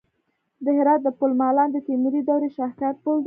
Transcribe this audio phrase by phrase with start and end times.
[0.63, 3.19] د هرات د پل مالان د تیموري دورې شاهکار پل دی